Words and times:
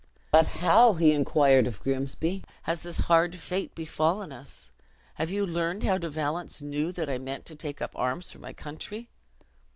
"But 0.31 0.47
how," 0.47 0.95
inquired 0.95 1.65
he 1.65 1.69
of 1.69 1.79
Grimsby, 1.79 2.43
"has 2.63 2.81
this 2.81 3.01
hard 3.01 3.35
fate 3.35 3.75
befallen 3.75 4.31
us? 4.31 4.71
Have 5.13 5.29
you 5.29 5.45
learned 5.45 5.83
how 5.83 5.99
De 5.99 6.09
Valence 6.09 6.59
knew 6.59 6.91
that 6.91 7.07
I 7.07 7.19
meant 7.19 7.45
to 7.45 7.55
take 7.55 7.83
up 7.83 7.91
arms 7.93 8.31
for 8.31 8.39
my 8.39 8.51
country?" 8.51 9.09